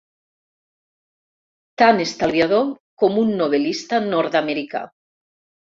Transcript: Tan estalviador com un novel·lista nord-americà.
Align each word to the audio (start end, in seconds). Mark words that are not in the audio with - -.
Tan 1.83 2.01
estalviador 2.07 2.67
com 3.05 3.21
un 3.27 3.33
novel·lista 3.45 4.05
nord-americà. 4.11 4.85